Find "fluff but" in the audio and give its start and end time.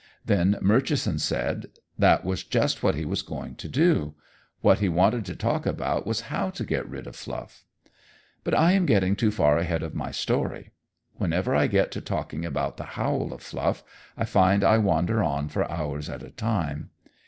7.15-8.55